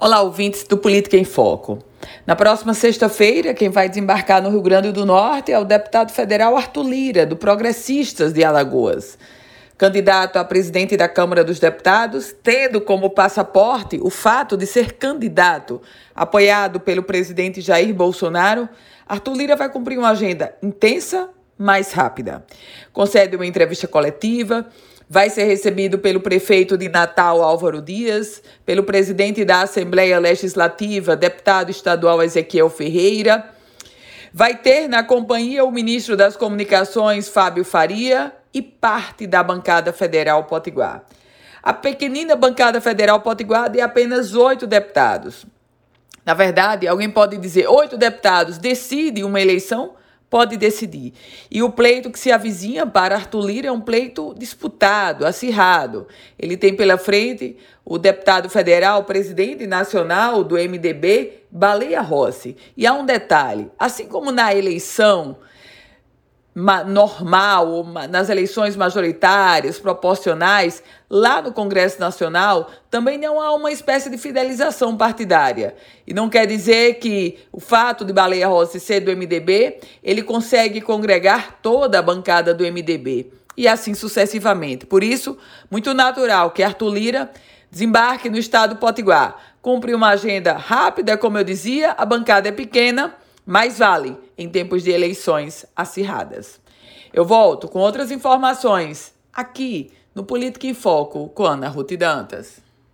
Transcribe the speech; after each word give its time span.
Olá, 0.00 0.20
ouvintes 0.22 0.62
do 0.62 0.78
Política 0.78 1.16
em 1.16 1.24
Foco. 1.24 1.80
Na 2.24 2.36
próxima 2.36 2.72
sexta-feira, 2.72 3.52
quem 3.52 3.68
vai 3.68 3.88
desembarcar 3.88 4.40
no 4.40 4.48
Rio 4.48 4.62
Grande 4.62 4.92
do 4.92 5.04
Norte 5.04 5.50
é 5.50 5.58
o 5.58 5.64
deputado 5.64 6.12
federal 6.12 6.56
Arthur 6.56 6.88
Lira, 6.88 7.26
do 7.26 7.34
Progressistas 7.34 8.32
de 8.32 8.44
Alagoas. 8.44 9.18
Candidato 9.76 10.36
a 10.36 10.44
presidente 10.44 10.96
da 10.96 11.08
Câmara 11.08 11.42
dos 11.42 11.58
Deputados, 11.58 12.32
tendo 12.44 12.80
como 12.80 13.10
passaporte 13.10 13.98
o 14.00 14.08
fato 14.08 14.56
de 14.56 14.66
ser 14.66 14.92
candidato 14.92 15.82
apoiado 16.14 16.78
pelo 16.78 17.02
presidente 17.02 17.60
Jair 17.60 17.92
Bolsonaro, 17.92 18.68
Arthur 19.04 19.34
Lira 19.34 19.56
vai 19.56 19.68
cumprir 19.68 19.98
uma 19.98 20.10
agenda 20.10 20.54
intensa, 20.62 21.28
mais 21.58 21.90
rápida. 21.90 22.46
Concede 22.92 23.34
uma 23.34 23.46
entrevista 23.46 23.88
coletiva 23.88 24.64
vai 25.08 25.30
ser 25.30 25.44
recebido 25.44 25.98
pelo 25.98 26.20
prefeito 26.20 26.76
de 26.76 26.88
Natal, 26.88 27.42
Álvaro 27.42 27.80
Dias, 27.80 28.42
pelo 28.66 28.84
presidente 28.84 29.44
da 29.44 29.62
Assembleia 29.62 30.18
Legislativa, 30.18 31.16
deputado 31.16 31.70
estadual 31.70 32.22
Ezequiel 32.22 32.68
Ferreira. 32.68 33.48
Vai 34.32 34.56
ter 34.56 34.86
na 34.86 35.02
companhia 35.02 35.64
o 35.64 35.70
ministro 35.70 36.16
das 36.16 36.36
Comunicações, 36.36 37.28
Fábio 37.28 37.64
Faria, 37.64 38.32
e 38.52 38.60
parte 38.60 39.26
da 39.26 39.42
bancada 39.42 39.92
federal 39.92 40.44
Potiguar. 40.44 41.04
A 41.62 41.72
pequenina 41.72 42.36
bancada 42.36 42.80
federal 42.80 43.20
Potiguar 43.20 43.70
de 43.70 43.80
apenas 43.80 44.34
oito 44.34 44.66
deputados. 44.66 45.46
Na 46.24 46.34
verdade, 46.34 46.86
alguém 46.86 47.10
pode 47.10 47.38
dizer: 47.38 47.66
oito 47.68 47.96
deputados 47.96 48.58
decidem 48.58 49.24
uma 49.24 49.40
eleição? 49.40 49.94
Pode 50.30 50.56
decidir. 50.56 51.12
E 51.50 51.62
o 51.62 51.70
pleito 51.70 52.10
que 52.10 52.18
se 52.18 52.30
avizinha 52.30 52.86
para 52.86 53.14
Arthur 53.14 53.46
Lira 53.46 53.68
é 53.68 53.72
um 53.72 53.80
pleito 53.80 54.34
disputado, 54.36 55.26
acirrado. 55.26 56.06
Ele 56.38 56.56
tem 56.56 56.74
pela 56.74 56.98
frente 56.98 57.56
o 57.84 57.98
deputado 57.98 58.50
federal, 58.50 59.04
presidente 59.04 59.66
nacional 59.66 60.44
do 60.44 60.56
MDB, 60.56 61.44
Baleia 61.50 62.02
Rossi. 62.02 62.56
E 62.76 62.86
há 62.86 62.92
um 62.92 63.06
detalhe: 63.06 63.70
assim 63.78 64.06
como 64.06 64.30
na 64.30 64.54
eleição 64.54 65.36
normal, 66.86 67.84
nas 68.10 68.28
eleições 68.28 68.74
majoritárias, 68.74 69.78
proporcionais, 69.78 70.82
lá 71.08 71.40
no 71.40 71.52
Congresso 71.52 72.00
Nacional, 72.00 72.68
também 72.90 73.16
não 73.16 73.40
há 73.40 73.54
uma 73.54 73.70
espécie 73.70 74.10
de 74.10 74.18
fidelização 74.18 74.96
partidária. 74.96 75.76
E 76.04 76.12
não 76.12 76.28
quer 76.28 76.46
dizer 76.46 76.94
que 76.94 77.38
o 77.52 77.60
fato 77.60 78.04
de 78.04 78.12
Baleia 78.12 78.48
Rossi 78.48 78.80
ser 78.80 79.00
do 79.00 79.16
MDB, 79.16 79.78
ele 80.02 80.22
consegue 80.22 80.80
congregar 80.80 81.58
toda 81.62 82.00
a 82.00 82.02
bancada 82.02 82.52
do 82.52 82.64
MDB. 82.64 83.30
E 83.56 83.68
assim 83.68 83.94
sucessivamente. 83.94 84.84
Por 84.84 85.04
isso, 85.04 85.38
muito 85.70 85.94
natural 85.94 86.50
que 86.50 86.62
Arthur 86.62 86.92
Lira 86.92 87.30
desembarque 87.70 88.28
no 88.28 88.38
estado 88.38 88.74
do 88.74 88.80
Potiguar. 88.80 89.36
Cumpre 89.62 89.94
uma 89.94 90.08
agenda 90.08 90.54
rápida, 90.54 91.16
como 91.16 91.38
eu 91.38 91.44
dizia, 91.44 91.92
a 91.92 92.04
bancada 92.04 92.48
é 92.48 92.52
pequena 92.52 93.14
mais 93.48 93.78
vale 93.78 94.14
em 94.36 94.46
tempos 94.46 94.82
de 94.82 94.90
eleições 94.90 95.64
acirradas. 95.74 96.60
Eu 97.10 97.24
volto 97.24 97.66
com 97.66 97.78
outras 97.78 98.10
informações 98.10 99.14
aqui 99.32 99.90
no 100.14 100.22
Política 100.22 100.66
em 100.66 100.74
Foco 100.74 101.30
com 101.30 101.44
Ana 101.46 101.66
Ruth 101.66 101.96
Dantas. 101.96 102.60